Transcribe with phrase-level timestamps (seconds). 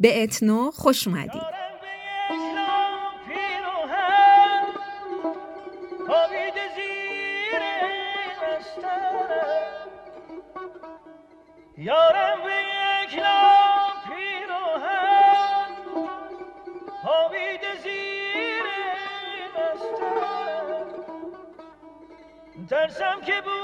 [0.00, 1.58] به اتنو خوش اومدید.
[22.70, 23.57] ترسم که بوی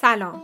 [0.00, 0.42] سلام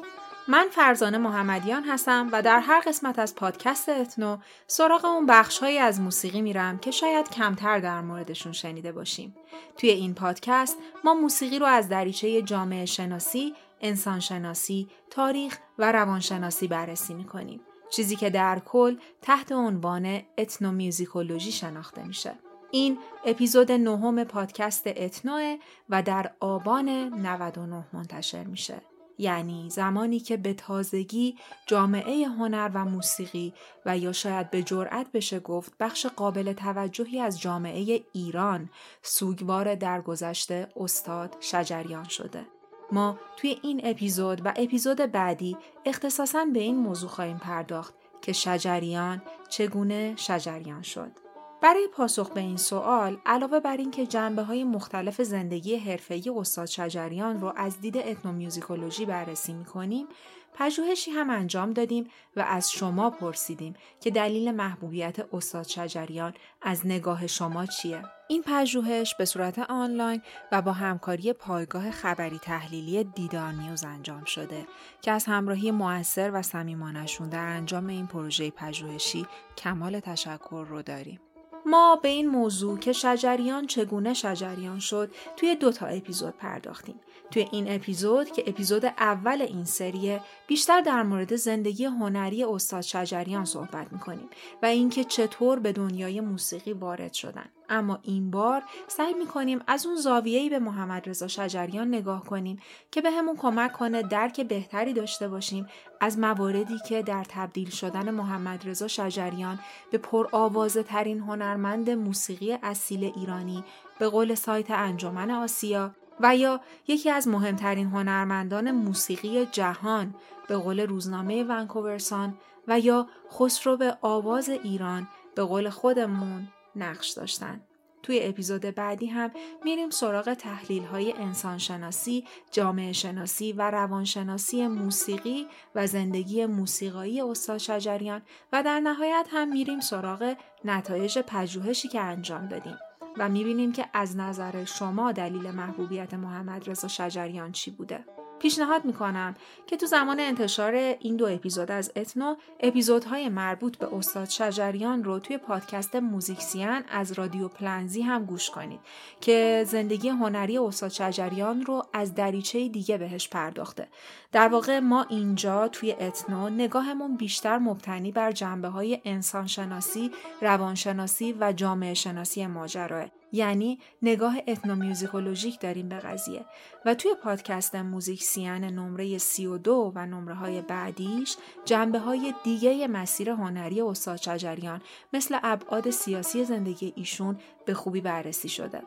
[0.49, 6.01] من فرزانه محمدیان هستم و در هر قسمت از پادکست اتنو سراغ اون بخشهایی از
[6.01, 9.37] موسیقی میرم که شاید کمتر در موردشون شنیده باشیم.
[9.77, 16.69] توی این پادکست ما موسیقی رو از دریچه جامعه شناسی، انسان شناسی، تاریخ و روانشناسی
[16.69, 17.61] بررسی می‌کنیم.
[17.91, 22.35] چیزی که در کل تحت عنوان اتنو میوزیکولوژی شناخته میشه.
[22.71, 25.57] این اپیزود نهم پادکست اتنوه
[25.91, 28.83] و در آبان 99 منتشر میشه.
[29.19, 31.37] یعنی زمانی که به تازگی
[31.67, 33.55] جامعه هنر و موسیقی
[33.87, 38.71] و یا شاید به جرأت بشه گفت بخش قابل توجهی از جامعه ایران
[39.03, 42.47] سوگوار درگذشته استاد شجریان شده.
[42.93, 49.23] ما توی این اپیزود و اپیزود بعدی اختصاصا به این موضوع خواهیم پرداخت که شجریان
[49.49, 51.26] چگونه شجریان شد.
[51.67, 57.41] برای پاسخ به این سوال علاوه بر اینکه جنبه های مختلف زندگی حرفه‌ای استاد شجریان
[57.41, 60.07] رو از دید اتنومیوزیکولوژی بررسی می‌کنیم
[60.55, 67.27] پژوهشی هم انجام دادیم و از شما پرسیدیم که دلیل محبوبیت استاد شجریان از نگاه
[67.27, 70.23] شما چیه؟ این پژوهش به صورت آنلاین
[70.53, 74.67] و با همکاری پایگاه خبری تحلیلی دیدار نیوز انجام شده
[75.03, 81.21] که از همراهی موثر و صمیمانشون در انجام این پروژه پژوهشی کمال تشکر رو داریم.
[81.67, 87.01] ما به این موضوع که شجریان چگونه شجریان شد توی دو تا اپیزود پرداختیم.
[87.31, 93.45] توی این اپیزود که اپیزود اول این سریه بیشتر در مورد زندگی هنری استاد شجریان
[93.45, 94.29] صحبت می‌کنیم
[94.63, 97.49] و اینکه چطور به دنیای موسیقی وارد شدن.
[97.69, 102.59] اما این بار سعی می‌کنیم از اون زاویه‌ای به محمد رضا شجریان نگاه کنیم
[102.91, 105.67] که به همون کمک کنه درک بهتری داشته باشیم
[106.01, 109.59] از مواردی که در تبدیل شدن محمد رضا شجریان
[109.91, 113.65] به پرآوازه ترین هنرمند موسیقی اصیل ایرانی
[113.99, 120.15] به قول سایت انجمن آسیا و یا یکی از مهمترین هنرمندان موسیقی جهان
[120.49, 122.39] به قول روزنامه ونکوورسان
[122.69, 127.61] و یا خسرو به آواز ایران به قول خودمون نقش داشتن.
[128.03, 129.31] توی اپیزود بعدی هم
[129.65, 138.23] میریم سراغ تحلیل های انسانشناسی، جامعه شناسی و روانشناسی موسیقی و زندگی موسیقایی استاد شجریان
[138.53, 142.79] و در نهایت هم میریم سراغ نتایج پژوهشی که انجام دادیم.
[143.19, 148.05] و می‌بینیم که از نظر شما دلیل محبوبیت محمد رضا شجریان چی بوده.
[148.39, 149.35] پیشنهاد می‌کنم
[149.67, 155.19] که تو زمان انتشار این دو اپیزود از اتنو اپیزودهای مربوط به استاد شجریان رو
[155.19, 158.81] توی پادکست موزیکسیان از رادیو پلنزی هم گوش کنید
[159.21, 163.89] که زندگی هنری استاد شجریان رو از دریچه دیگه بهش پرداخته.
[164.33, 170.11] در واقع ما اینجا توی اتنو نگاهمون بیشتر مبتنی بر جنبه های انسانشناسی،
[170.41, 173.07] روانشناسی و جامعه شناسی ماجراست
[173.37, 176.45] یعنی نگاه ethnomusicologic داریم به قضیه
[176.85, 183.81] و توی پادکست موزیکسیان نمره 32 و نمره های بعدیش جنبه های دیگه مسیر هنری
[183.81, 184.83] استاد شجریان
[185.13, 188.83] مثل ابعاد سیاسی زندگی ایشون به خوبی بررسی شده.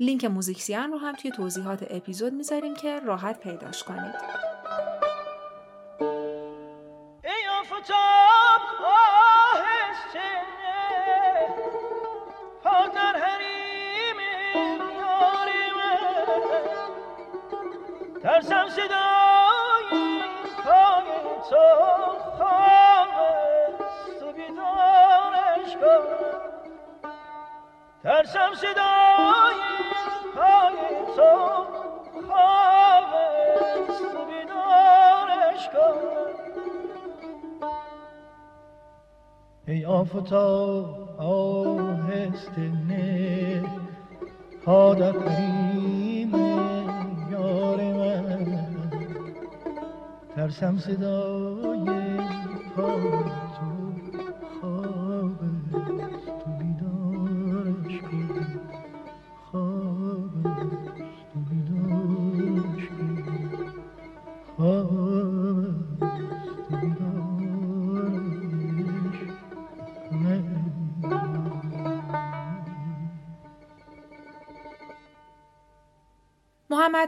[0.00, 4.14] لینک موزیکسیان رو هم توی توضیحات اپیزود می‌ذاریم که راحت پیداش کنید.
[18.26, 20.20] ترسم صدای
[20.64, 21.08] پای
[21.50, 21.66] تو
[22.36, 26.30] خوابست و بیدارش کنم
[28.02, 29.60] ترسم صدای
[30.34, 30.78] پای
[31.16, 31.32] تو
[32.26, 36.36] خوابست و بیدارش کنم
[39.66, 43.64] ای آفتاب آهسته نه
[44.64, 45.12] پا در
[50.36, 52.20] ترسم صدای
[52.76, 53.45] پای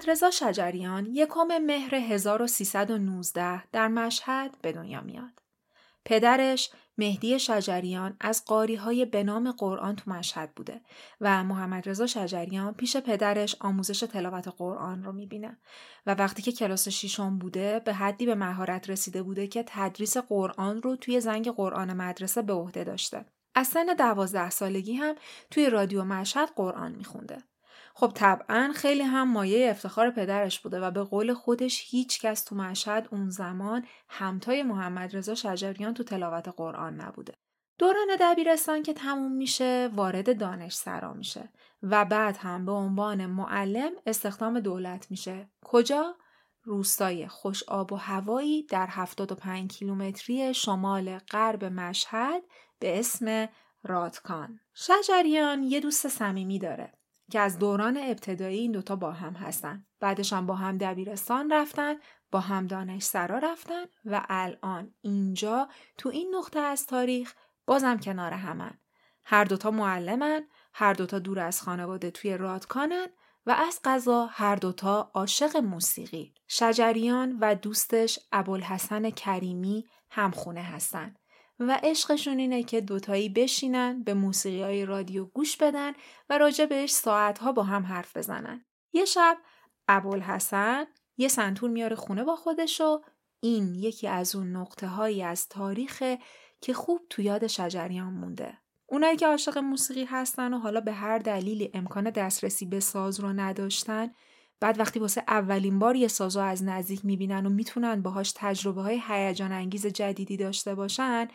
[0.07, 5.43] محمد شجریان یکم مهر 1319 در مشهد به دنیا میاد.
[6.05, 10.81] پدرش مهدی شجریان از قاری های به نام قرآن تو مشهد بوده
[11.21, 15.59] و محمد رضا شجریان پیش پدرش آموزش تلاوت قرآن رو می‌بینه
[16.07, 20.83] و وقتی که کلاس شیشم بوده به حدی به مهارت رسیده بوده که تدریس قرآن
[20.83, 23.25] رو توی زنگ قرآن مدرسه به عهده داشته.
[23.55, 25.15] از سن دوازده سالگی هم
[25.51, 27.39] توی رادیو مشهد قرآن میخونده.
[28.01, 32.57] خب طبعا خیلی هم مایه افتخار پدرش بوده و به قول خودش هیچ کس تو
[32.57, 37.35] مشهد اون زمان همتای محمد رضا شجریان تو تلاوت قرآن نبوده.
[37.79, 41.53] دوران دبیرستان که تموم میشه وارد دانش سرا میشه
[41.83, 45.51] و بعد هم به عنوان معلم استخدام دولت میشه.
[45.65, 46.15] کجا؟
[46.63, 52.43] روستای خوش آب و هوایی در 75 کیلومتری شمال غرب مشهد
[52.79, 53.49] به اسم
[53.83, 54.61] رادکان.
[54.75, 56.98] شجریان یه دوست صمیمی داره
[57.31, 59.87] که از دوران ابتدایی این دوتا با هم هستن.
[60.01, 61.95] بعدش هم با هم دبیرستان رفتن،
[62.31, 67.35] با هم دانش سرا رفتن و الان اینجا تو این نقطه از تاریخ
[67.67, 68.79] بازم کنار همن.
[69.25, 73.07] هر دوتا معلمن، هر دوتا دور از خانواده توی رادکانن
[73.47, 76.35] و از قضا هر دوتا عاشق موسیقی.
[76.49, 81.15] شجریان و دوستش ابوالحسن کریمی همخونه هستن.
[81.61, 85.93] و عشقشون اینه که دوتایی بشینن به موسیقی های رادیو گوش بدن
[86.31, 88.65] و راجع بهش ساعتها با هم حرف بزنن.
[88.93, 89.39] یه شب
[89.89, 90.85] ابوالحسن
[91.17, 93.03] یه سنتور میاره خونه با خودش و
[93.41, 96.03] این یکی از اون نقطه هایی از تاریخ
[96.61, 98.59] که خوب تو یاد شجریان مونده.
[98.87, 103.33] اونایی که عاشق موسیقی هستن و حالا به هر دلیلی امکان دسترسی به ساز رو
[103.33, 104.11] نداشتن
[104.61, 109.03] بعد وقتی واسه اولین بار یه سازو از نزدیک می‌بینن و می‌تونن باهاش تجربه های
[109.09, 111.29] هیجان انگیز جدیدی داشته باشن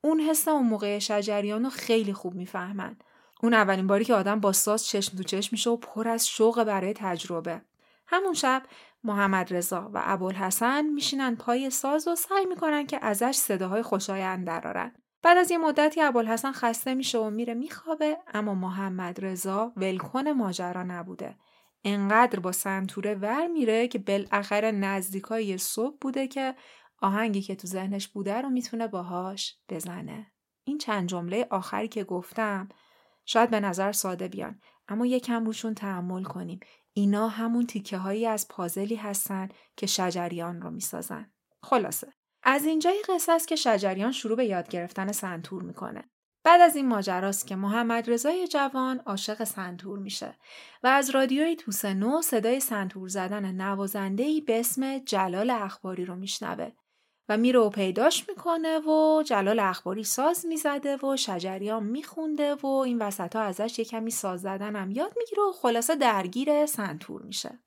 [0.00, 2.96] اون حس اون موقع شجریان رو خیلی خوب می‌فهمن.
[3.42, 6.64] اون اولین باری که آدم با ساز چشم تو چشم میشه و پر از شوق
[6.64, 7.62] برای تجربه.
[8.06, 8.62] همون شب
[9.04, 14.92] محمد رضا و ابوالحسن میشینن پای ساز و سعی می‌کنن که ازش صداهای خوشایند درارن
[15.22, 20.82] بعد از یه مدتی ابوالحسن خسته میشه و میره میخوابه اما محمد رضا ولکن ماجرا
[20.82, 21.36] نبوده.
[21.84, 26.54] انقدر با سنتوره ور میره که بالاخره نزدیکای صبح بوده که
[26.98, 30.32] آهنگی که تو ذهنش بوده رو می‌تونه باهاش بزنه.
[30.64, 32.68] این چند جمله آخری که گفتم
[33.24, 36.60] شاید به نظر ساده بیان اما یکم روشون تحمل کنیم.
[36.92, 41.32] اینا همون تیکه هایی از پازلی هستن که شجریان رو می‌سازن.
[41.62, 46.10] خلاصه از اینجای قصه است که شجریان شروع به یاد گرفتن سنتور می‌کنه.
[46.44, 50.38] بعد از این ماجراست که محمد رضای جوان عاشق سنتور میشه
[50.82, 56.70] و از رادیوی توسنو صدای سنتور زدن نوازندهی به اسم جلال اخباری رو میشنوه
[57.28, 62.98] و میره و پیداش می‌کنه و جلال اخباری ساز می‌زده و شجریان میخونده و این
[63.02, 67.58] وسط ها ازش یه کمی ساز زدن هم یاد می‌گیره و خلاصه درگیر سنتور میشه.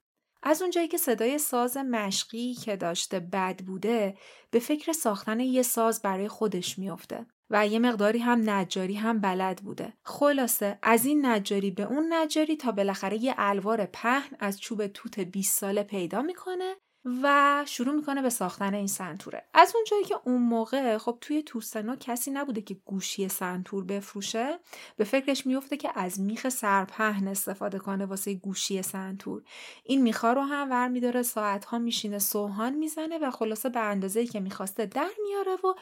[0.44, 4.18] از اونجایی که صدای ساز مشقی که داشته بد بوده
[4.52, 9.62] به فکر ساختن یه ساز برای خودش میافته و یه مقداری هم نجاری هم بلد
[9.64, 9.94] بوده.
[10.04, 15.20] خلاصه از این نجاری به اون نجاری تا بالاخره یه الوار پهن از چوب توت
[15.20, 16.76] 20 ساله پیدا می‌کنه
[17.24, 21.96] و شروع می‌کنه به ساختن این سنتوره از اونجایی که اون موقع خب توی توسنا
[21.96, 24.60] کسی نبوده که گوشی سنتور بفروشه
[24.98, 29.44] به فکرش میفته که از میخ سرپهن استفاده کنه واسه گوشی سنتور
[29.84, 34.40] این میخا رو هم ور میداره ساعتها میشینه سوهان می‌زنه و خلاصه به اندازه‌ای که
[34.40, 35.74] می‌خواسته در میاره و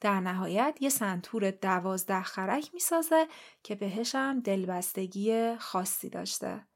[0.00, 3.28] در نهایت یه سنتور دوازده خرک می‌سازه
[3.62, 6.66] که بهش هم دلبستگی خاصی داشته.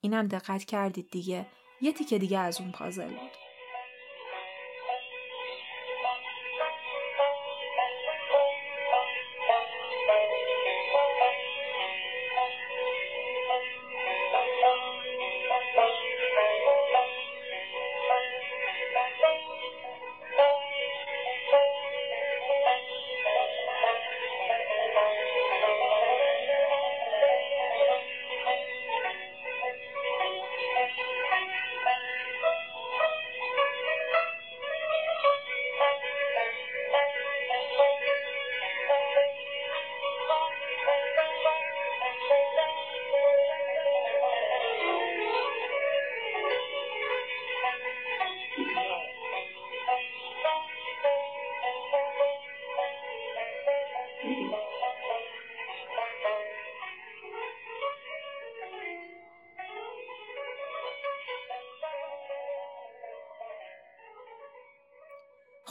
[0.00, 1.46] اینم دقت کردید دیگه
[1.80, 3.45] یه تیکه دیگه از اون پازل بود.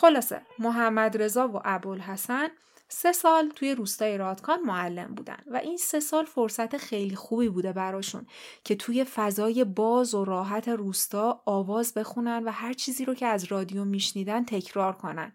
[0.06, 2.48] خلاصه محمد رضا و ابوالحسن
[2.88, 7.74] سه سال توی روستای رادکان معلم بودن و این سه سال فرصت خیلی خوبی بوده
[7.74, 8.26] براشون
[8.64, 13.44] که توی فضای باز و راحت روستا آواز بخونن و هر چیزی رو که از
[13.44, 15.34] رادیو میشنیدن تکرار کنن.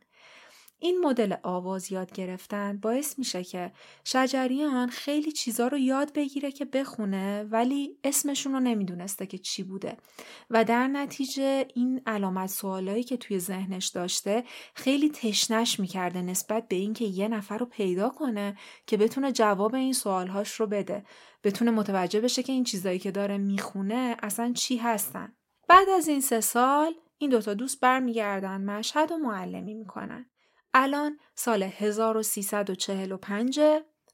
[0.80, 3.72] این مدل آواز یاد گرفتن باعث میشه که
[4.04, 9.96] شجریان خیلی چیزا رو یاد بگیره که بخونه ولی اسمشون رو نمی‌دونسته که چی بوده.
[10.50, 14.44] و در نتیجه این علامت سوالایی که توی ذهنش داشته
[14.74, 19.92] خیلی تشنش می‌کرده نسبت به اینکه یه نفر رو پیدا کنه که بتونه جواب این
[19.92, 21.04] سوالهاش رو بده.
[21.44, 25.32] بتونه متوجه بشه که این چیزایی که داره می‌خونه اصلا چی هستن.
[25.68, 30.29] بعد از این سه سال این دوتا دوست برمیگردن مشهد و معلمی می‌کنن.
[30.74, 33.60] الان سال 1345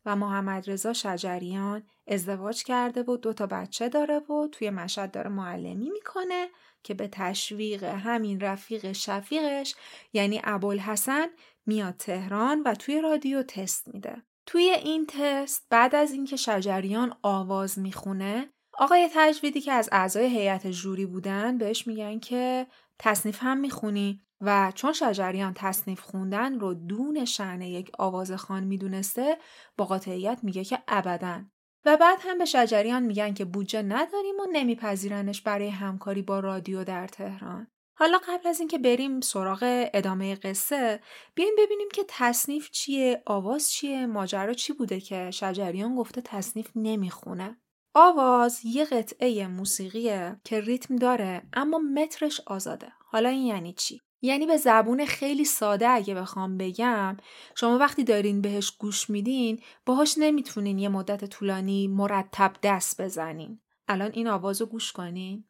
[0.07, 5.31] و محمد رضا شجریان ازدواج کرده و دو تا بچه داره و توی مشهد داره
[5.31, 6.49] معلمی می‌کنه
[6.83, 9.75] که به تشویق همین رفیق شفیقش
[10.13, 11.27] یعنی ابوالحسن
[11.67, 14.23] میاد تهران و توی رادیو تست میده.
[14.47, 20.67] توی این تست بعد از اینکه شجریان آواز می‌خونه آقای تجویدی که از اعضای هیئت
[20.67, 22.67] جوری بودن بهش میگن که
[22.99, 29.39] تصنیف هم می‌خونی و چون شجریان تصنیف خوندن رو دون شعن یک آوازخان می‌دونسته
[29.77, 31.45] با قاطعیت میگه که ابدا.
[31.85, 36.85] و بعد هم به شجریان میگن که بودجه نداریم و نمیپذیرنش برای همکاری با رادیو
[36.85, 37.67] در تهران.
[37.99, 41.01] حالا قبل از اینکه بریم سراغ ادامه قصه
[41.35, 47.57] بیاین ببینیم که تصنیف چیه آواز چیه ماجرا چی بوده که شجریان گفته تصنیف نمی‌خونه.
[47.95, 52.93] آواز یه قطعه موسیقیه که ریتم داره اما مترش آزاده.
[53.11, 57.17] حالا این یعنی چی؟ یعنی به زبون خیلی ساده اگه بخوام بگم
[57.55, 63.61] شما وقتی دارین بهش گوش میدین باهاش نمی‌تونین یه مدت طولانی مرتب دست بزنین.
[63.89, 65.45] الان این آواز رو گوش کنین.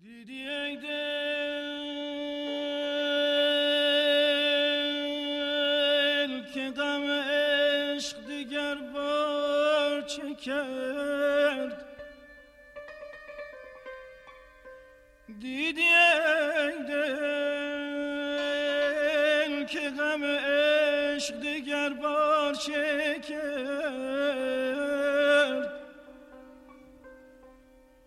[0.00, 0.44] دیدی
[6.54, 8.74] که غم عشق دیگر
[15.40, 15.82] دیدی
[16.86, 17.57] که
[21.18, 22.54] عشق دیگر بار
[23.20, 23.28] کرد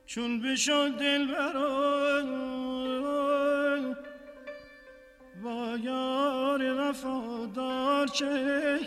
[0.05, 2.25] چون بشد دل برای
[5.43, 8.79] با یار وفادار چه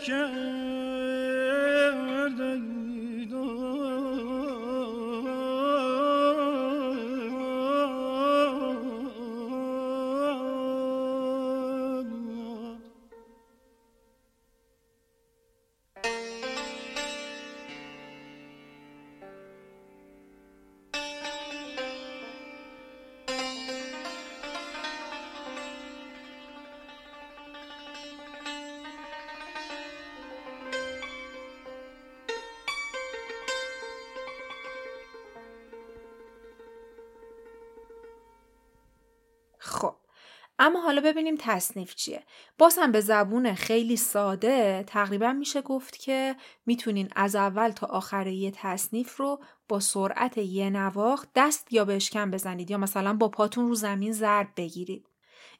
[41.05, 42.23] ببینیم تصنیف چیه.
[42.57, 46.35] باز هم به زبون خیلی ساده تقریبا میشه گفت که
[46.65, 52.31] می‌تونین از اول تا آخر یه تصنیف رو با سرعت یه نواخت دست یا بشکن
[52.31, 55.09] بزنید یا مثلا با پاتون رو زمین ضرب بگیرید.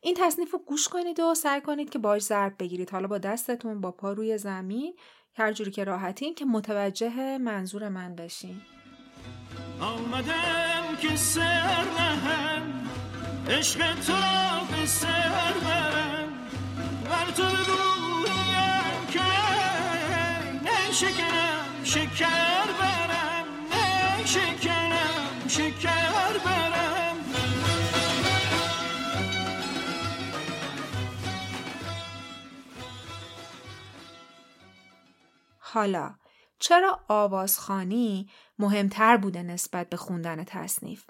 [0.02, 3.82] این تصنیف رو گوش کنید و سعی کنید که باش ضرب بگیرید حالا با دستتون
[3.82, 4.94] با پا روی زمین
[5.34, 8.62] هر جوری که راحتین که متوجه منظور من بشین
[9.82, 11.86] آمدم که سر
[13.50, 14.56] عشق تو را
[15.64, 16.30] برم
[17.10, 19.20] بر تو بگویم که
[20.64, 27.16] نه شکنم شکر برم نه شکنم شکر برم
[35.60, 36.16] حالا
[36.60, 41.06] چرا آوازخانی مهمتر بوده نسبت به خوندن تصنیف؟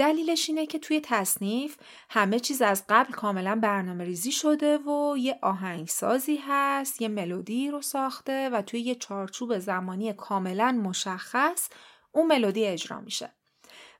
[0.00, 1.76] دلیلش اینه که توی تصنیف
[2.10, 7.82] همه چیز از قبل کاملا برنامه ریزی شده و یه آهنگسازی هست یه ملودی رو
[7.82, 11.68] ساخته و توی یه چارچوب زمانی کاملا مشخص
[12.12, 13.32] اون ملودی اجرا میشه.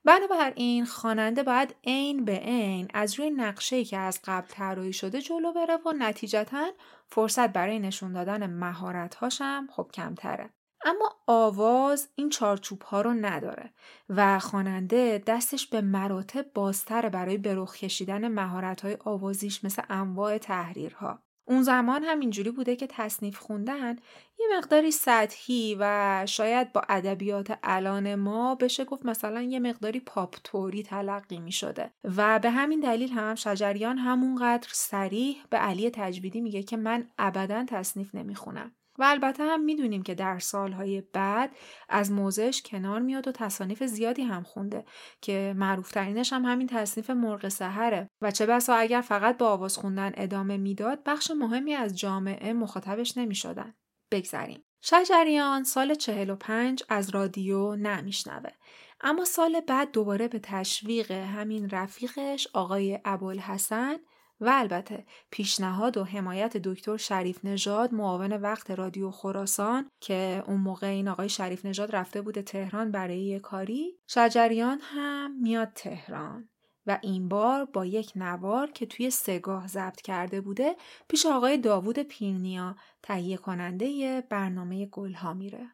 [0.05, 5.53] بنابراین خواننده باید عین به عین از روی نقشه که از قبل طراحی شده جلو
[5.53, 6.71] بره و نتیجتا
[7.07, 10.51] فرصت برای نشون دادن مهارت هاشم خب کمتره.
[10.85, 13.71] اما آواز این چارچوب ها رو نداره
[14.09, 21.23] و خواننده دستش به مراتب بازتره برای برخ کشیدن مهارت های آوازیش مثل انواع تحریرها.
[21.45, 23.97] اون زمان هم اینجوری بوده که تصنیف خوندن
[24.39, 30.37] یه مقداری سطحی و شاید با ادبیات الان ما بشه گفت مثلا یه مقداری پاپ
[30.45, 36.41] توری تلقی می شده و به همین دلیل هم شجریان همونقدر سریح به علی تجویدی
[36.41, 41.51] میگه که من ابدا تصنیف نمی‌خونم و البته هم می‌دونیم که در سالهای بعد
[41.89, 44.85] از موزش کنار میاد و تصانیف زیادی هم خونده
[45.21, 50.13] که معروفترینش هم همین تصنیف مرغ سهره و چه بسا اگر فقط با آواز خوندن
[50.15, 53.75] ادامه می‌داد بخش مهمی از جامعه مخاطبش نمی‌شدن.
[54.11, 54.65] بگذریم.
[54.83, 58.51] شجریان سال 45 از رادیو نمیشنوه
[59.01, 63.97] اما سال بعد دوباره به تشویق همین رفیقش آقای ابوالحسن
[64.41, 70.87] و البته پیشنهاد و حمایت دکتر شریف نژاد معاون وقت رادیو خراسان که اون موقع
[70.87, 76.49] این آقای شریف نژاد رفته بوده تهران برای کاری شجریان هم میاد تهران
[76.87, 80.77] و این بار با یک نوار که توی سگاه ضبط کرده بوده
[81.09, 85.71] پیش آقای داوود پیرنیا تهیه کننده برنامه گلها میره.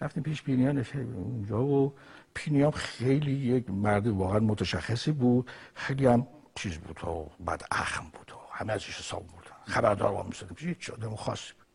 [0.00, 1.94] رفتیم پیش پیرنیا اونجا و
[2.34, 5.50] پینیام خیلی یک مرد واقعا متشخصی بود.
[5.74, 6.26] خیلی هم
[6.58, 10.90] چیز بود و بعد اخم بود و همه ازش حساب بود خبردار با می‌شدیم هیچ
[10.90, 11.66] آدم خاصی بود.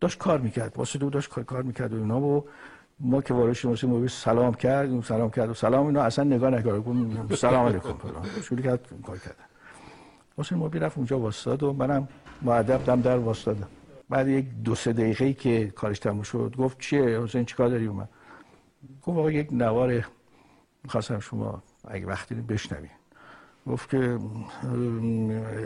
[0.00, 0.76] داشت کار می‌کرد.
[0.76, 2.48] واسه دو داشت کار می‌کرد و اینا و
[3.00, 6.02] ما که وارد شدیم واسه سلام کرد سلام کرد و سلام اینا.
[6.02, 7.34] اصلا نگاه نکرد.
[7.34, 7.94] سلام علیکم.
[8.42, 9.44] شروع کرد کار کردن.
[10.38, 12.08] واسه ما رفت اونجا واسطاد و منم
[12.42, 13.68] معدب دم در واسطادم
[14.08, 17.86] بعد یک دو سه دقیقه ای که کارش تموم شد گفت چیه؟ حسین چیکار داری؟
[17.86, 18.08] اومد.
[19.02, 20.06] گفت آقا یک نوار
[20.84, 23.05] می‌خواستم شما اگه وقتی بشنوید
[23.66, 23.98] گفت که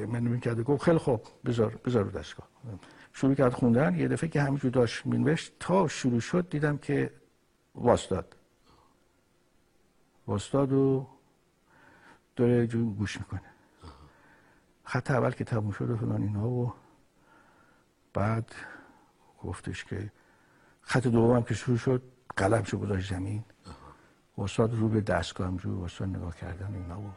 [0.08, 2.48] من می‌کرده گفت خیلی خوب بذار بذار رو دستگاه.
[3.12, 3.94] شروع کرد خوندن.
[3.94, 7.10] یه دفعه که همینجور داشت مینوشت تا شروع شد دیدم که
[7.74, 8.36] واستاد.
[10.26, 11.06] واستاد و
[12.36, 13.42] داره جون گوش می‌کنه.
[14.84, 16.74] خط اول که تموم شد و فلان اینا و
[18.12, 18.54] بعد
[19.42, 20.12] گفتش که
[20.80, 22.02] خط دوم که شروع شد
[22.36, 23.44] قلم شو گذاشت زمین.
[24.38, 27.12] استاد رو به دستگاه همجور استاد نگاه کردن اینا و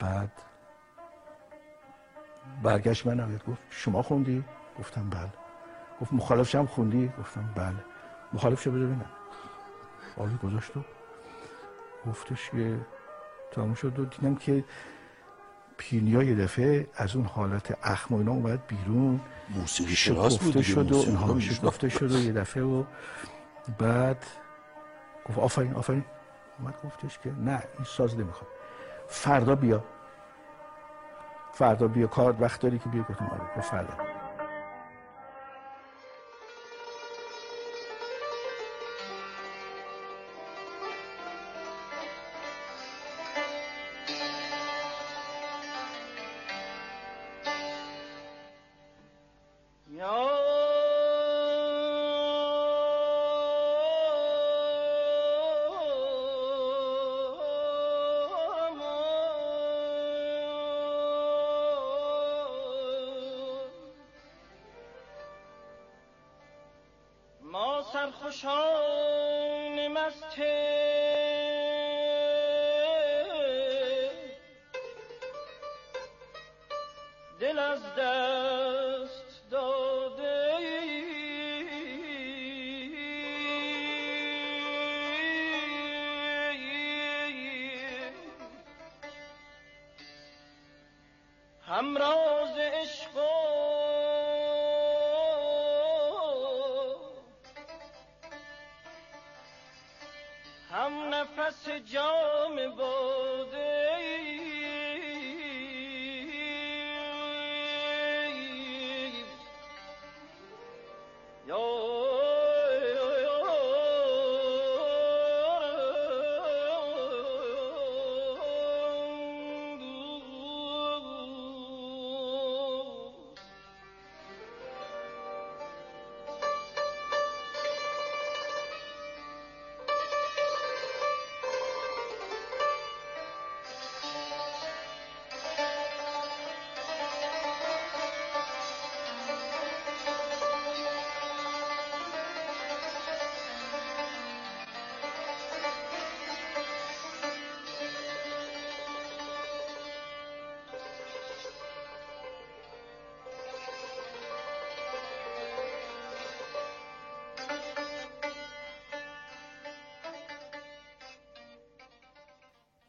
[0.00, 0.32] بعد
[2.62, 4.44] برگشت من آمد گفت شما خوندی؟
[4.78, 5.32] گفتم بله.
[6.00, 7.84] گفت مخالفش هم خوندی؟ گفتم بله.
[8.32, 9.10] مخالفش بده ببینم.
[10.16, 10.84] حالی گذاشت و
[12.06, 12.80] گفتش که
[13.52, 14.64] تمام شد و دیدم که
[15.76, 19.20] پینیا یه دفعه از اون حالت اخم و اینا اومد بیرون.
[19.50, 22.84] موسیقی شناس بود شد و اینها گفته شد و یه دفعه و
[23.78, 24.26] بعد
[25.28, 26.04] گفت آفرین آفرین.
[26.58, 28.50] اومد گفتش که نه این ساز نمی‌خواد.
[29.10, 29.84] فردا بیا.
[31.52, 32.06] فردا بیا.
[32.06, 34.09] کار وقت داری که بیا گفتم آره فردا
[68.29, 70.23] سرخوشان مست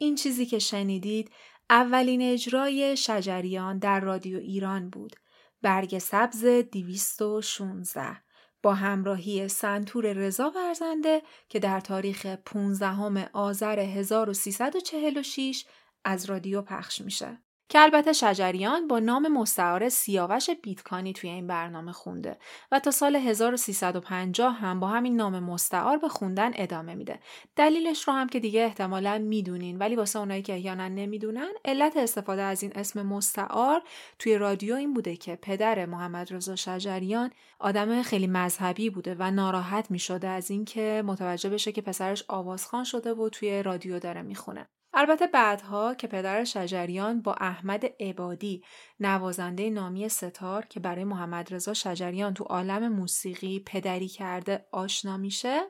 [0.02, 1.30] این چیزی که شنیدید
[1.70, 5.16] اولین اجرای شجریان در رادیو ایران بود.
[5.62, 8.16] برگ سبز 216
[8.62, 15.64] با همراهی سنتور رضا ورزنده که در تاریخ 15 آذر 1346
[16.04, 17.38] از رادیو پخش میشه.
[17.72, 22.38] که البته شجریان با نام مستعار سیاوش بیتکانی توی این برنامه خونده
[22.72, 27.20] و تا سال 1350 هم با همین نام مستعار به خوندن ادامه میده.
[27.56, 32.42] دلیلش رو هم که دیگه احتمالا می‌دونین ولی واسه اونایی که احیانا نمی‌دونن علت استفاده
[32.42, 33.82] از این اسم مستعار
[34.18, 39.90] توی رادیو این بوده که پدر محمد رضا شجریان آدم خیلی مذهبی بوده و ناراحت
[39.90, 44.68] می‌شده از اینکه متوجه بشه که پسرش آوازخان شده و توی رادیو داره می‌خونه.
[44.94, 48.64] البته بعدها که پدر شجریان با احمد عبادی
[49.00, 55.62] نوازنده نامی ستار که برای محمد رضا شجریان تو عالم موسیقی پدری کرده آشنا میشه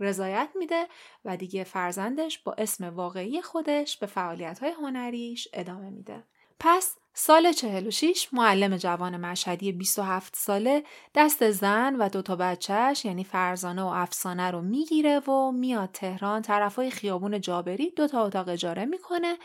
[0.00, 0.86] رضایت میده
[1.24, 6.24] و دیگه فرزندش با اسم واقعی خودش به فعالیت های هنریش ادامه میده.
[6.60, 10.82] پس سال 46 معلم جوان مشهدی 27 ساله
[11.14, 16.90] دست زن و دوتا بچهش یعنی فرزانه و افسانه رو می‌گیره و میاد تهران طرفای
[16.90, 19.36] خیابون جابری دوتا اتاق اجاره می‌کنه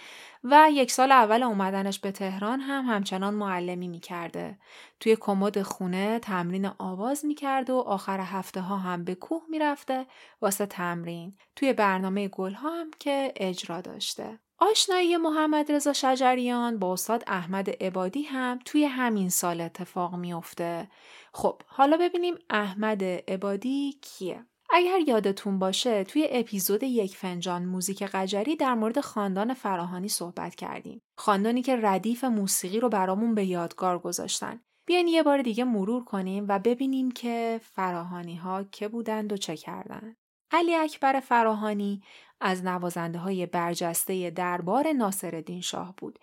[0.43, 4.57] و یک سال اول اومدنش به تهران هم همچنان معلمی می‌کرده.
[4.99, 10.05] توی کمد خونه تمرین آواز می‌کرده و آخر هفته ها هم به کوه می‌رفته
[10.41, 11.37] واسه تمرین.
[11.55, 14.39] توی برنامه گل هم که اجرا داشته.
[14.71, 20.87] آشنایی محمد رضا شجریان با استاد احمد عبادی هم توی همین سال اتفاق میافته.
[21.33, 28.55] خب حالا ببینیم احمد عبادی کیه؟ اگر یادتون باشه توی اپیزود یک فنجان موزیک قجری
[28.55, 31.01] در مورد خاندان فراهانی صحبت کردیم.
[31.17, 34.61] خاندانی که ردیف موسیقی رو برامون به یادگار گذاشتن.
[34.87, 39.57] بیاین یه بار دیگه مرور کنیم و ببینیم که فراهانی ها که بودند و چه
[39.57, 40.17] کردند.
[40.51, 42.03] علی اکبر فراهانی
[42.41, 46.19] از نوازنده های برجسته دربار ناصرالدین شاه بود.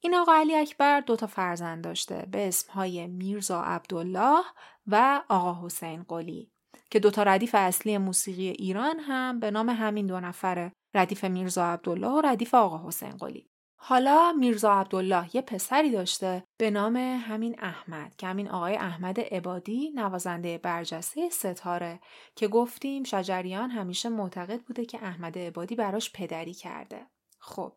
[0.00, 4.42] این آقا علی اکبر دو تا فرزند داشته به اسمهای میرزا عبدالله
[4.86, 6.50] و آقا حسین قلی
[6.90, 11.66] که دو تا ردیف اصلی موسیقی ایران هم به نام همین دو نفره ردیف میرزا
[11.66, 17.56] عبدالله و ردیف آقا حسین قلی حالا میرزا عبدالله یه پسری داشته به نام همین
[17.58, 22.00] احمد که همین آقای احمد عبادی نوازنده برجسته ستاره
[22.36, 27.06] که گفتیم شجریان همیشه معتقد بوده که احمد عبادی براش پدری کرده.
[27.38, 27.72] خب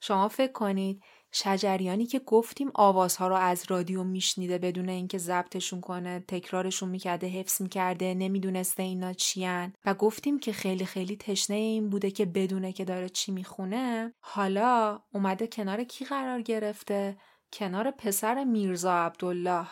[0.00, 6.24] شما فکر کنید شجریانی که گفتیم آوازها رو از رادیو میشنیده بدون اینکه ضبطشون کنه
[6.28, 9.72] تکرارشون می‌کرده حفظ می‌کرده نمی‌دونسته اینا چیان.
[9.84, 14.14] و گفتیم که خیلی خیلی تشنه این بوده که بدونه که داره چی می‌خونه.
[14.20, 17.16] حالا اومده کنار کی قرار گرفته؟
[17.52, 19.66] کنار پسر میرزا عبدالله.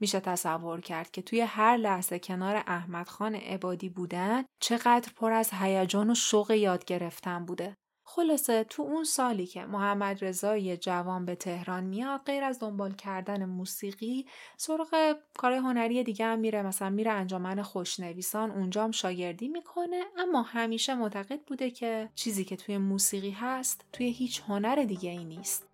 [0.00, 5.50] میشه تصور کرد که توی هر لحظه کنار احمد خان عبادی بودن چقدر پر از
[5.52, 7.76] هیجان و شوق یاد گرفتن بوده.
[8.16, 13.44] خلاصه تو اون سالی که محمد رضای جوان به تهران میاد غیر از دنبال کردن
[13.44, 16.62] موسیقی سراغ کار هنری دیگه هم میره.
[16.62, 20.04] مثلا میره انجامن خوشنویسان اونجا هم شاگردی می‌کنه.
[20.18, 25.24] اما همیشه معتقد بوده که چیزی که توی موسیقی هست توی هیچ هنر دیگه ای
[25.24, 25.73] نیست.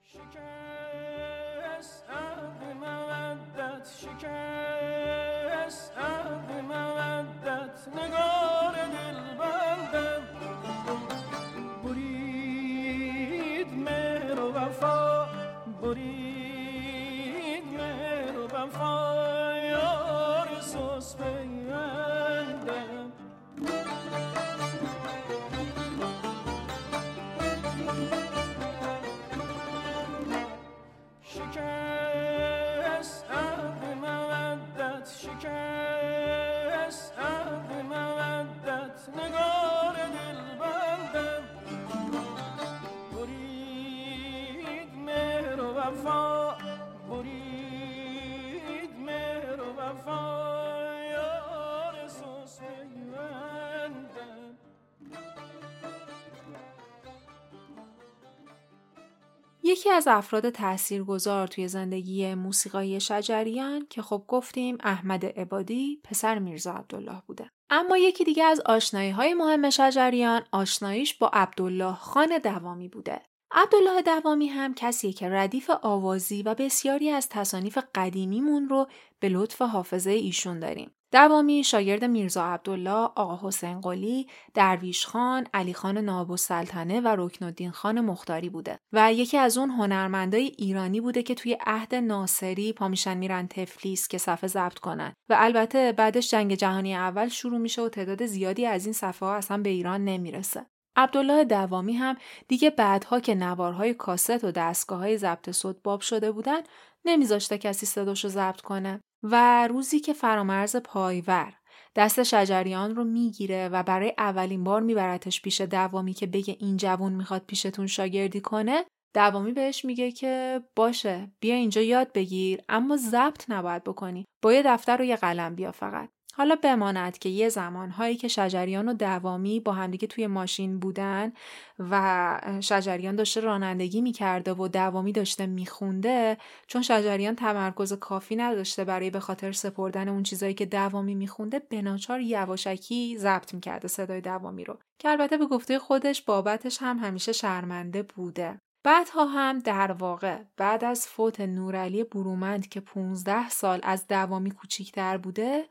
[59.70, 66.72] یکی از افراد تاثیرگذار توی زندگی موسیقایی شجریان که خب گفتیم احمد عبادی پسر میرزا
[66.72, 67.50] عبدالله بوده.
[67.70, 73.22] اما یکی دیگه از آشنایی های مهم شجریان آشناییش با عبدالله خان دوامی بوده.
[73.52, 78.86] عبدالله دوامی هم کسیه که ردیف آوازی و بسیاری از تصانیف قدیمیمون رو
[79.20, 80.90] به لطف حافظه ایشون داریم.
[81.12, 87.70] دوامی شاگرد میرزا عبدالله، آقا حسین قلی، درویش خان، علی خان ناب سلطنه و رکن
[87.70, 93.16] خان مختاری بوده و یکی از اون هنرمندای ایرانی بوده که توی عهد ناصری پامیشن
[93.16, 97.88] میرن تفلیس که صفحه ضبط کنن و البته بعدش جنگ جهانی اول شروع میشه و
[97.88, 100.66] تعداد زیادی از این صفحه ها اصلا به ایران نمی‌رسه.
[100.96, 102.16] عبدالله دوامی هم
[102.48, 106.60] دیگه بعدها که نوارهای کاست و دستگاه های ضبط صوت باب شده بودن
[107.04, 111.52] نمیذاشته کسی صداشو ضبط کنه و روزی که فرامرز پایور
[111.96, 117.12] دست شجریان رو می‌گیره و برای اولین بار میبرتش پیش دوامی که بگه این جوون
[117.12, 123.44] می‌خواد پیشتون شاگردی کنه دوامی بهش میگه که باشه بیا اینجا یاد بگیر اما ضبط
[123.50, 124.24] نباید بکنی.
[124.42, 126.08] با یه دفتر و یه قلم بیا فقط.
[126.34, 131.32] حالا بماند که یه زمانهایی که شجریان و دوامی با همدیگه توی ماشین بودن
[131.78, 139.10] و شجریان داشته رانندگی می‌کرده و دوامی داشته میخونده چون شجریان تمرکز کافی نداشته برای
[139.10, 144.78] به خاطر سپردن اون چیزایی که دوامی میخونده بناچار یواشکی ضبط می‌کرده صدای دوامی رو.
[144.98, 148.60] که البته به گفته خودش بابتش هم همیشه شرمنده بوده.
[148.84, 155.16] بعدها هم در واقع بعد از فوت نورعلی برومند که 15 سال از دوامی کوچیکتر
[155.16, 155.64] بوده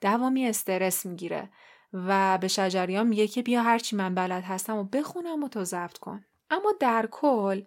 [0.00, 1.50] دوامی استرس می‌گیره
[1.92, 5.98] و به شجریان میگه که بیا هرچی من بلد هستم و بخونم و تو ضبط
[5.98, 6.24] کن.
[6.50, 7.62] اما در کل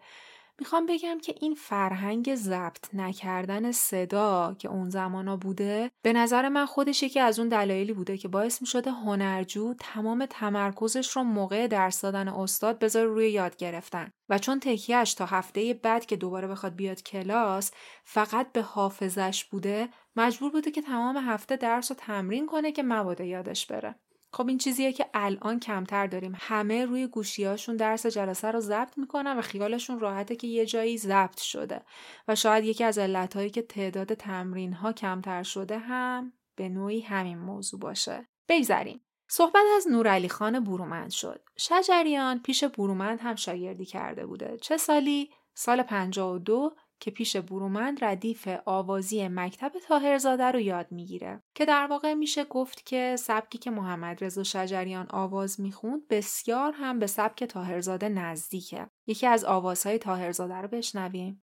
[0.60, 6.66] می‌خوام بگم که این فرهنگ ضبط نکردن صدا که اون زمانا بوده به نظر من
[6.66, 12.02] خودش یکی از اون دلایلی بوده که باعث می‌شده هنرجو تمام تمرکزش رو موقع درس
[12.02, 14.12] دادن استاد بذاره روی یاد گرفتن.
[14.30, 17.72] و چون تکیهش تا هفته بعد که دوباره بخواد بیاد کلاس
[18.04, 23.24] فقط به حافظش بوده مجبور بوده که تمام هفته درس رو تمرین کنه که مبادا
[23.24, 23.96] یادش بره.
[24.34, 26.34] خب این چیزیه که الان کمتر داریم.
[26.40, 31.40] همه روی گوشیاشون درس جلسه رو ضبط می‌کنن و خیالشون راحته که یه جایی ضبط
[31.40, 31.82] شده.
[32.28, 37.38] و شاید یکی از علتهایی که تعداد تمرین ها کمتر شده هم به نوعی همین
[37.38, 38.28] موضوع باشه.
[38.50, 39.02] بگذریم.
[39.28, 41.42] صحبت از نورعلی خان برومند شد.
[41.58, 44.58] شجریان پیش برومند هم شاگردی کرده بوده.
[44.62, 51.66] چه سالی؟ سال 52 که پیش برومند ردیف آوازی مکتب تاهرزاده رو یاد می‌گیره که
[51.66, 57.08] در واقع میشه گفت که سبکی که محمد رضا شجریان آواز می‌خوند بسیار هم به
[57.08, 58.88] سبک تاهرزاده نزدیکه.
[59.08, 61.44] یکی از آوازهای تاهرزاده رو بشنویم.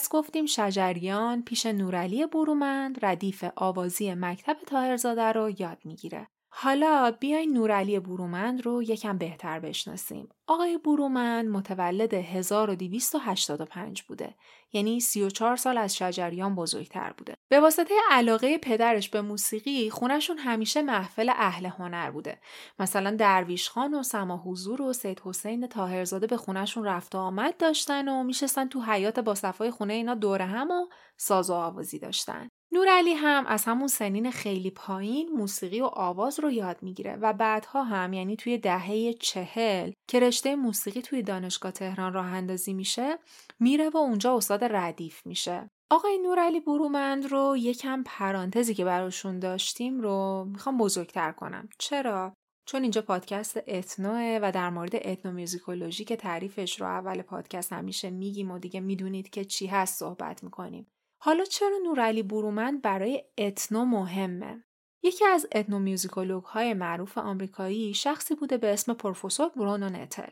[0.00, 6.28] پس گفتیم شجریان پیش نورعلی برومند ردیف آوازی مکتب تاهرزاده رو یاد می‌گیره.
[6.62, 10.28] حالا بیای نورعلی برومند رو یکم بهتر بشناسیم.
[10.46, 14.34] آقای برومند متولد 1285 بوده.
[14.72, 17.34] یعنی 34 سال از شجریان بزرگتر بوده.
[17.48, 22.40] به واسطه علاقه پدرش به موسیقی خونشون همیشه محفل اهل هنر بوده.
[22.78, 27.56] مثلا درویش خان و سما حضور و سید حسین تاهرزاده به خونشون رفت و آمد
[27.56, 31.98] داشتن و میشستن تو حیات با صفای خونه اینا دور هم و ساز و آوازی
[31.98, 32.48] داشتن.
[32.72, 37.84] نورعلی هم از همون سنین خیلی پایین موسیقی و آواز رو یاد می‌گیره و بعدها
[37.84, 43.18] هم یعنی توی دهه چهل که رشته موسیقی توی دانشگاه تهران راه اندازی میشه
[43.60, 45.70] میره و اونجا استاد ردیف میشه.
[45.90, 51.68] آقای نورعلی برومند رو یکم پرانتزی که براشون داشتیم رو می‌خوام بزرگتر کنم.
[51.78, 52.34] چرا؟
[52.66, 58.50] چون اینجا پادکست اتنوه و در مورد اتنومیوزیکولوژی که تعریفش رو اول پادکست همیشه میگیم
[58.50, 60.86] و دیگه می‌دونید که چی هست صحبت می‌کنیم.
[61.22, 64.64] حالا چرا نورعلی برومند برای اتنو مهمه؟
[65.02, 70.30] یکی از اتنومیوزیکولوگ های معروف آمریکایی شخصی بوده به اسم پروفسور برونو نتل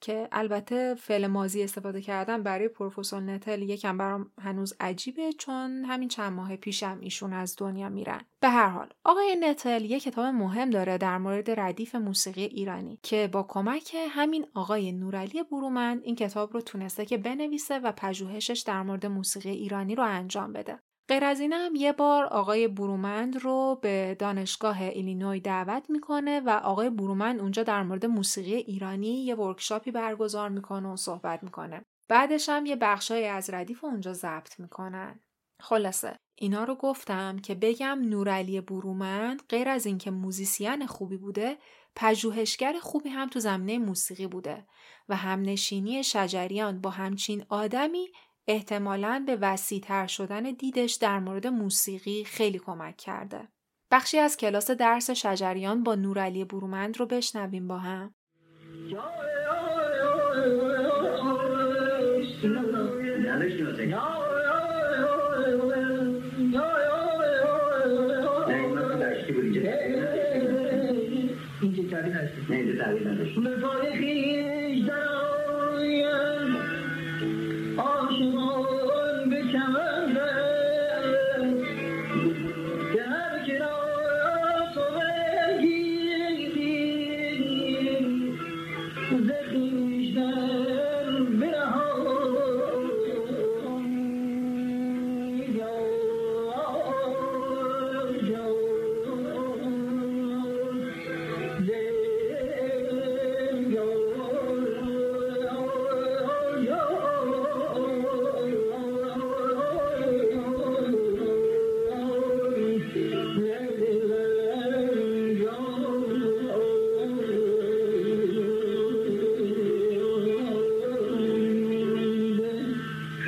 [0.00, 6.08] که البته فعل ماضی استفاده کردن برای پروفسور نتل یکم برام هنوز عجیبه چون همین
[6.08, 8.20] چند ماه پیشم ایشون از دنیا میرن.
[8.40, 13.28] به هر حال آقای نتل یک کتاب مهم داره در مورد ردیف موسیقی ایرانی که
[13.32, 18.82] با کمک همین آقای نورعلی برومند این کتاب رو تونسته که بنویسه و پژوهشش در
[18.82, 20.78] مورد موسیقی ایرانی رو انجام بده.
[21.08, 26.90] غیر از اینم یه بار آقای برومند رو به دانشگاه ایلینوی دعوت می‌کنه و آقای
[26.90, 31.82] برومند اونجا در مورد موسیقی ایرانی یه workshop ی برگزار می‌کنه و صحبت می‌کنه.
[32.08, 35.20] بعدش هم یه بخشای از ردیف اونجا ضبط می‌کنن.
[35.60, 41.58] خلاصه اینا رو گفتم که بگم نورعلی برومند غیر از اینکه موزیسین خوبی بوده
[41.96, 44.66] پژوهشگر خوبی هم تو زمینه موسیقی بوده
[45.08, 48.08] و همنشینی شجریان با همچین آدمی
[48.48, 53.48] احتمالاً به وسیعتر شدن دیدش در مورد موسیقی خیلی کمک کرده.
[53.90, 58.14] بخشی از کلاس درس شجریان با نورعلی برومند رو بشنویم با هم.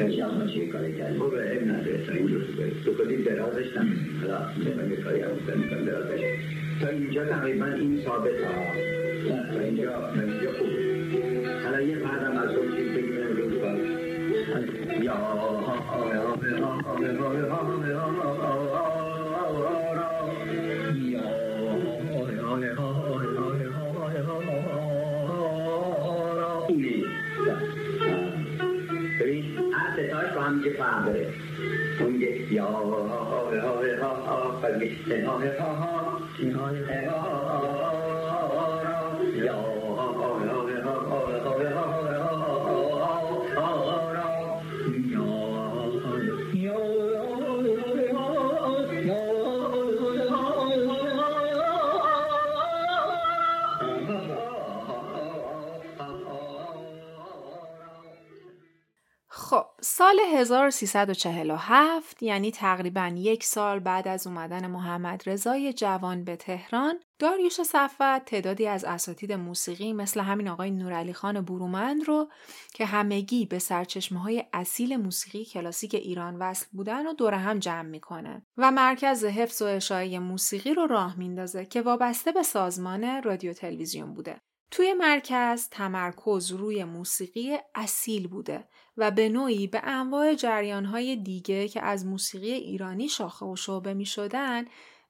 [0.01, 2.43] خیلی هم چه کاری کرد برو عیب نداره تا اینجور
[2.85, 5.29] تو کلی درازش نمیدیم حالا می‌خوایم یه کاری هم
[6.81, 8.53] تا اینجا تقریبا این ثابت ها
[9.53, 9.93] تا اینجا
[10.59, 10.69] خوب
[11.65, 13.11] حالا یه بعدم از اون چیز رو بگم
[15.05, 15.15] یا
[30.61, 30.69] خب
[60.01, 67.63] سال 1347 یعنی تقریبا یک سال بعد از اومدن محمد رضای جوان به تهران داریوش
[67.63, 72.31] صفت تعدادی از اساتید موسیقی مثل همین آقای نورعلی خان برومند رو
[72.75, 77.89] که همگی به سرچشمه های اصیل موسیقی کلاسیک ایران وصل بودن و دور هم جمع
[77.89, 83.53] می‌کنه و مرکز حفظ و اشاعه موسیقی رو راه میندازه که وابسته به سازمان رادیو
[83.53, 84.41] تلویزیون بوده.
[84.71, 91.83] توی مرکز تمرکز روی موسیقی اصیل بوده و به نوعی به انواع جریانهای دیگه که
[91.83, 94.65] از موسیقی ایرانی شاخه و شعبه می شدن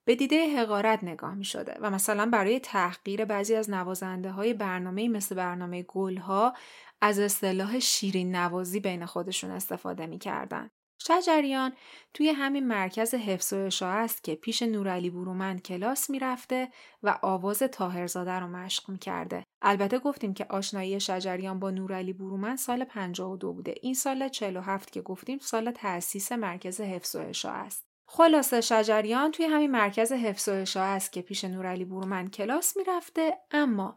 [0.05, 5.09] به دیده حقارت نگاه می شده و مثلا برای تحقیر بعضی از نوازنده های برنامه
[5.09, 6.55] مثل برنامه گلها
[7.01, 10.71] از اصطلاح شیرین نوازی بین خودشون استفاده می کردن.
[11.07, 11.73] شجریان
[12.15, 16.69] توی همین مرکز حفظ و اشاعه است که پیش نورعلی برومند کلاس می‌رفته
[17.03, 19.45] و آواز تاهرزاده رو مشق می‌کرده.
[19.63, 23.75] البته گفتیم که آشنایی شجریان با نورعلی برومند سال 52 بوده.
[23.83, 27.87] این سال 47 که گفتیم سال تأسیس مرکز حفظ و اشاعه است.
[28.09, 33.39] خلاصه شجریان توی همین مرکز حفظ و اشاعه است که پیش نورعلی برومند کلاس می‌رفته
[33.51, 33.97] اما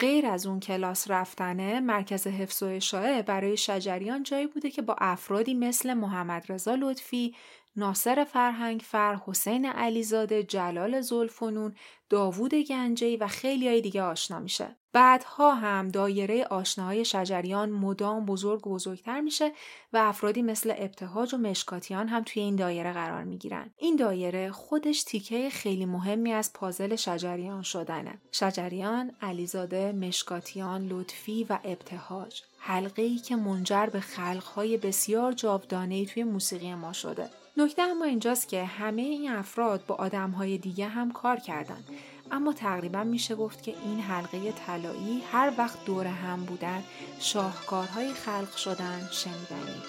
[0.00, 4.96] غیر از اون کلاس رفتنه مرکز حفظ و اشاعه برای شجریان جایی بوده که با
[4.98, 7.34] افرادی مثل محمد رضا لطفی،
[7.76, 11.74] ناصر فرهنگ فر، حسین علیزاده، جلال زلفنون،
[12.10, 14.76] داوود گنجی و خیلی های دیگه آشنا میشه.
[14.92, 19.52] بعدها هم دایره آشناهای شجریان مدام بزرگ و بزرگتر میشه
[19.92, 23.70] و افرادی مثل ابتهاج و مشکاتیان هم توی این دایره قرار می‌گیرن.
[23.76, 28.18] این دایره خودش تیکه خیلی مهمی از پازل شجریان شدنه.
[28.32, 32.42] شجریان، علیزاده، مشکاتیان، لطفی و ابتهاج.
[32.58, 37.30] حلقه ای که منجر به خلقهای بسیار جاودانه توی موسیقی ما شده.
[37.60, 41.84] نکته اما اینجاست که همه این افراد با آدمهای دیگه هم کار کردند
[42.30, 46.82] اما تقریبا میشه گفت که این حلقه طلایی هر وقت دور هم بودن
[47.18, 49.82] شاهکارهای خلق شدن شنیدنی.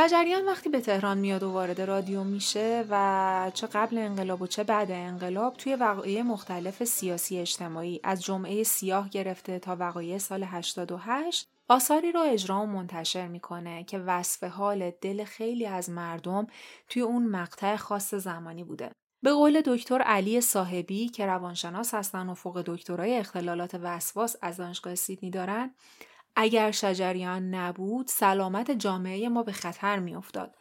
[0.00, 4.64] شجریان وقتی به تهران میاد و وارد رادیو میشه و چه قبل انقلاب و چه
[4.64, 11.48] بعد انقلاب توی وقایع مختلف سیاسی اجتماعی از جمعه سیاه گرفته تا وقایع سال 88
[11.68, 16.46] آثاری رو اجرا و منتشر می‌کنه که وصف حال دل خیلی از مردم
[16.88, 18.90] توی اون مقطع خاص زمانی بوده.
[19.22, 24.94] به قول دکتر علی صاحبی که روانشناس هستن و فوق دکترای اختلالات وسواس از دانشگاه
[24.94, 25.74] سیدنی دارن
[26.40, 30.54] اگر شجریان نبود سلامت جامعه ما به خطر میافتاد.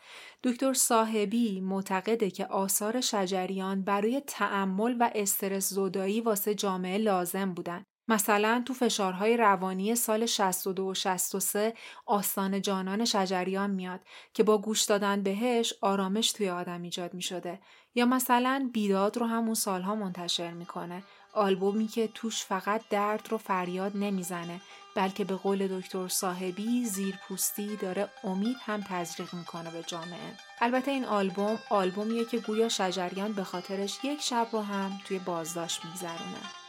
[0.44, 7.84] دکتر صاحبی معتقده که آثار شجریان برای تعمل و استرس زدایی واسه جامعه لازم بودن.
[8.08, 11.74] مثلا تو فشارهای روانی سال 62 و 63
[12.06, 14.00] آستان جانان شجریان میاد
[14.34, 17.60] که با گوش دادن بهش آرامش توی آدم ایجاد می شده
[17.96, 21.04] یا مثلا بیداد رو همون سالها منتشر می‌کنه
[21.38, 24.62] آلبومی که توش فقط درد رو فریاد نمی‌زنه
[24.96, 30.38] بلکه به قول دکتر صاحبی زیرپوستی داره امید هم تزریق می‌کنه به جامعه.
[30.62, 35.86] البته این آلبوم آلبومیه که گویا شجریان به خاطرش یک شب رو هم توی بازداشت
[35.86, 36.67] میگذرونه.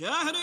[0.00, 0.39] شهریاران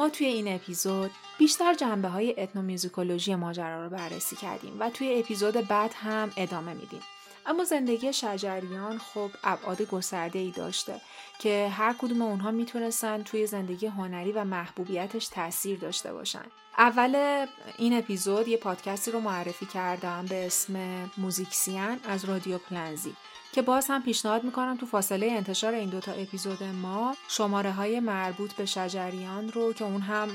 [0.00, 5.54] ما توی این اپیزود بیشتر جنبه های اتنومیوزیکولوژی ماجرا رو بررسی کردیم و توی اپیزود
[5.68, 7.00] بعد هم ادامه میدیم.
[7.46, 11.00] اما زندگی شجریان خب ابعاد گسترده ای داشته
[11.38, 16.44] که هر کدوم اونها می‌تونستن توی زندگی هنری و محبوبیتش تاثیر داشته باشن.
[16.78, 17.46] اول
[17.78, 20.76] این اپیزود یه پادکستی رو معرفی کردم به اسم
[21.16, 23.16] موزیکسیان از رادیو پلنزی
[23.52, 28.52] که باز هم پیشنهاد می‌کنم تو فاصله انتشار این دوتا اپیزود ما شماره های مربوط
[28.52, 30.28] به شجریان رو که اون هم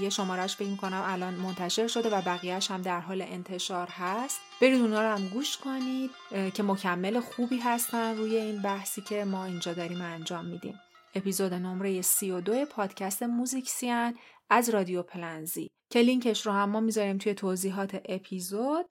[0.00, 4.40] یه شمارش فکر می‌کنم الان منتشر شده و بقیهش هم در حال انتشار هست.
[4.60, 6.10] برید اونا رو هم گوش کنید
[6.54, 10.80] که مکمل خوبی هستن روی این بحثی که ما اینجا داریم انجام میدیم.
[11.14, 14.14] اپیزود نمره 32 پادکست موزیکسیان
[14.50, 18.86] از رادیو پلنزی که لینکش رو هم ما می‌ذاریم توی توضیحات اپیزود.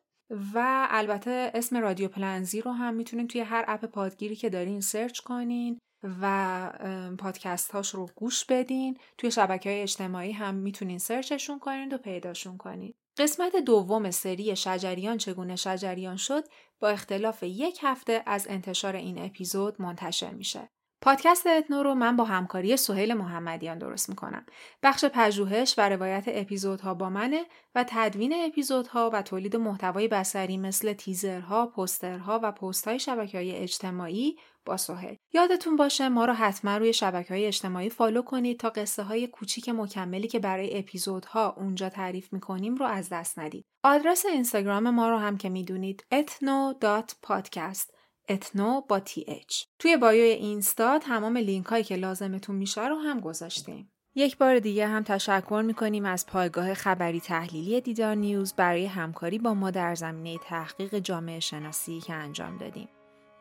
[0.54, 5.20] و البته اسم رادیو پلنزی رو هم می‌تونین توی هر app پادگیری که دارین search
[5.20, 5.80] کنین
[6.22, 8.98] و پادکست هاش رو گوش بدین.
[9.18, 12.94] توی شبکه های اجتماعی هم می‌تونین سرچشون کنین و پیداشون کنین.
[13.18, 16.44] قسمت دوم سری شجریان چگونه شجریان شد
[16.80, 20.70] با اختلاف یک هفته از انتشار این اپیزود منتشر میشه.
[21.02, 24.46] پادکست اتنو رو من با همکاری سهیل محمدیان درست می‌کنم.
[24.84, 27.46] بخش پژوهش و روایت اپیزودها با منه
[27.76, 34.36] و تدوین اپیزودها و تولید محتوای بسری مثل تیزرها، پوسترها و پستهای شبکه های اجتماعی
[34.66, 35.18] با سهیل.
[35.34, 39.70] یادتون باشه ما رو حتما روی شبکه های اجتماعی follow کنید تا قصه های کوچیک
[39.70, 43.66] مکملی که برای اپیزودها اونجا تعریف می‌کنیم رو از دست ندید.
[43.84, 48.01] آدرس اینستاگرام ما رو هم که می‌دونید ethno.podcast
[48.32, 49.64] اتنو با th.
[49.80, 53.92] توی bio ی اینستا تمام لینک هایی که لازمتون میشه رو هم گذاشتیم.
[54.16, 59.54] یک بار دیگه هم تشکر می‌کنیم از پایگاه خبری تحلیلی دیدار نیوز برای همکاری با
[59.54, 62.90] ما در زمینه تحقیق جامعه شناسی که انجام دادیم.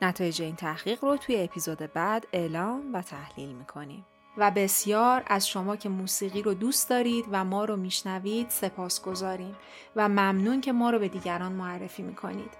[0.02, 4.06] نتایج این تحقیق رو توی اپیزود بعد اعلام و تحلیل می‌کنیم.
[4.36, 9.56] و بسیار از شما که موسیقی رو دوست دارید و ما رو میشنوید سپاس گذاریم
[9.96, 12.50] و ممنون که ما رو به دیگران معرفی می‌کنید.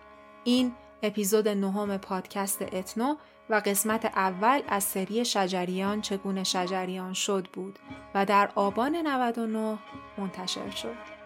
[0.45, 0.73] این
[1.03, 3.17] اپیزود نهم پادکست اتنو
[3.51, 7.79] و قسمت اول از سری شجریان چگونه شجریان شد بود
[8.15, 9.79] و در آبان 99
[10.19, 11.20] منتشر شد.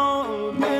[0.00, 0.79] know.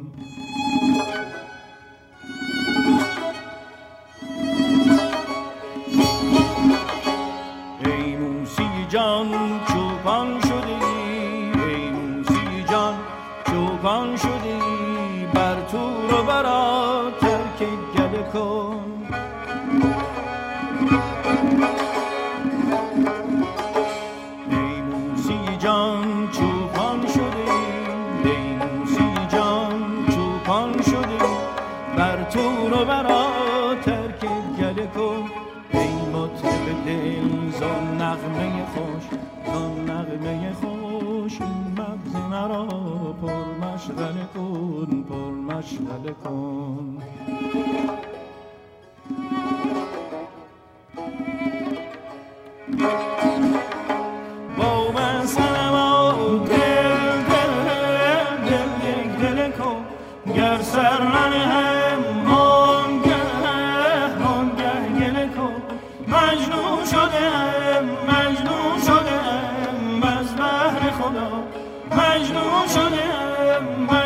[42.41, 42.65] مرا
[43.21, 46.97] پر مشغله کن پر مشغله کن.
[54.57, 55.25] با من
[56.45, 57.01] دل
[58.49, 59.51] دل دل دل
[61.51, 61.81] هم
[66.07, 67.27] مجنون شده
[68.07, 68.50] مجنون
[72.21, 74.00] مجنون شدم.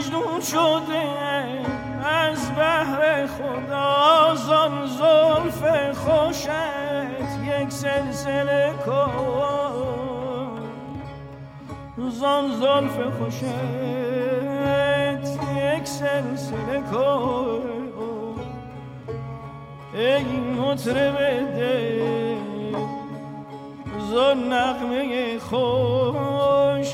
[0.00, 1.02] مجنون شده
[2.04, 5.62] از بحر خدا زان زلف
[5.98, 6.48] خوشت
[7.44, 10.60] یک سلسله کن.
[12.10, 13.42] زان زلف خوشت
[15.56, 17.60] یک سلسله کن.
[19.94, 20.24] ای
[20.60, 21.16] مطرب
[21.56, 22.76] دل
[24.10, 26.88] زان نغمه خوش